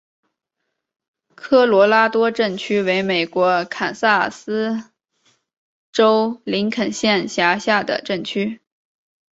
[1.35, 4.85] 科罗拉多镇区为美国堪萨斯
[5.91, 8.61] 州林肯县辖下的镇区。